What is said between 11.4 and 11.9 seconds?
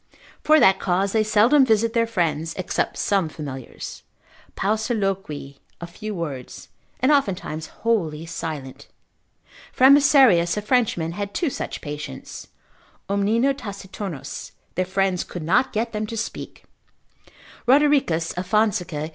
such